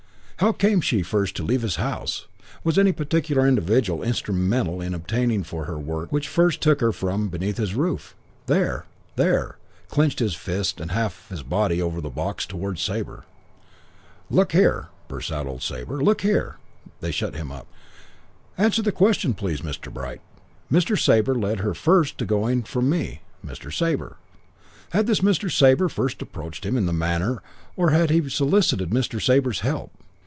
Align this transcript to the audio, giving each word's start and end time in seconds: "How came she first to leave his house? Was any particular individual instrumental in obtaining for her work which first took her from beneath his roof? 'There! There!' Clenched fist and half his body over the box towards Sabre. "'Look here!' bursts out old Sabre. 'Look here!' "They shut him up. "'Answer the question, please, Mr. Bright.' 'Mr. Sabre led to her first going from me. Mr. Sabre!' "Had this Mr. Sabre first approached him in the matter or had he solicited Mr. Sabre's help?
"How 0.37 0.51
came 0.51 0.81
she 0.81 1.03
first 1.03 1.35
to 1.35 1.43
leave 1.43 1.61
his 1.61 1.75
house? 1.75 2.25
Was 2.63 2.79
any 2.79 2.91
particular 2.91 3.45
individual 3.47 4.01
instrumental 4.01 4.81
in 4.81 4.95
obtaining 4.95 5.43
for 5.43 5.65
her 5.65 5.77
work 5.77 6.11
which 6.11 6.27
first 6.27 6.61
took 6.61 6.81
her 6.81 6.91
from 6.91 7.27
beneath 7.27 7.57
his 7.57 7.75
roof? 7.75 8.15
'There! 8.47 8.87
There!' 9.17 9.57
Clenched 9.89 10.19
fist 10.35 10.81
and 10.81 10.89
half 10.93 11.29
his 11.29 11.43
body 11.43 11.79
over 11.79 12.01
the 12.01 12.09
box 12.09 12.47
towards 12.47 12.81
Sabre. 12.81 13.23
"'Look 14.31 14.53
here!' 14.53 14.87
bursts 15.07 15.31
out 15.31 15.45
old 15.45 15.61
Sabre. 15.61 16.01
'Look 16.01 16.21
here!' 16.21 16.55
"They 17.01 17.11
shut 17.11 17.35
him 17.35 17.51
up. 17.51 17.67
"'Answer 18.57 18.81
the 18.81 18.91
question, 18.91 19.35
please, 19.35 19.61
Mr. 19.61 19.93
Bright.' 19.93 20.21
'Mr. 20.71 20.99
Sabre 20.99 21.35
led 21.35 21.59
to 21.59 21.65
her 21.65 21.75
first 21.75 22.17
going 22.25 22.63
from 22.63 22.89
me. 22.89 23.21
Mr. 23.45 23.71
Sabre!' 23.71 24.17
"Had 24.89 25.05
this 25.05 25.19
Mr. 25.19 25.51
Sabre 25.55 25.87
first 25.87 26.19
approached 26.19 26.65
him 26.65 26.77
in 26.77 26.87
the 26.87 26.91
matter 26.93 27.43
or 27.75 27.91
had 27.91 28.09
he 28.09 28.27
solicited 28.27 28.89
Mr. 28.89 29.21
Sabre's 29.21 29.59
help? 29.59 29.91